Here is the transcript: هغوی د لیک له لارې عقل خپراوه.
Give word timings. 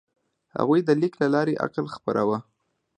هغوی 0.57 0.79
د 0.83 0.89
لیک 1.01 1.13
له 1.21 1.27
لارې 1.35 1.59
عقل 1.65 1.85
خپراوه. 1.95 2.37